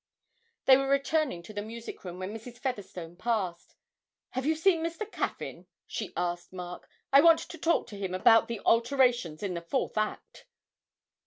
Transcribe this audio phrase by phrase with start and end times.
[0.65, 2.57] They were returning to the music room when Mrs.
[2.57, 3.75] Featherstone passed.
[4.31, 5.05] 'Have you seen Mr.
[5.11, 6.89] Caffyn?' she asked Mark.
[7.13, 10.47] 'I want to talk to him about the alterations in the fourth act.'